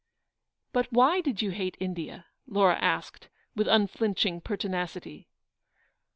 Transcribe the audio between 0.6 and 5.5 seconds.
"But why did you hate India?'' Laura asked, with unflinching pertinacity.